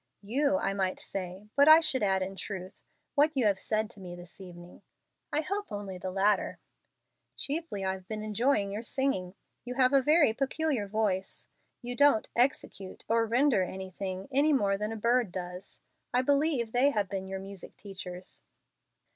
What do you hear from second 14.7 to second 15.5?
than a bird